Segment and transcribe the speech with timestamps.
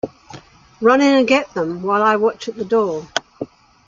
[0.81, 3.07] Run in and get them while I watch at the door.